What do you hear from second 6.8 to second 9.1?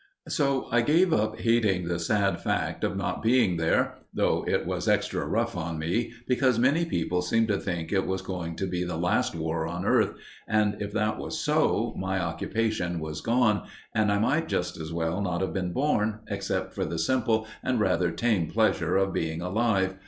people seemed to think it was going to be the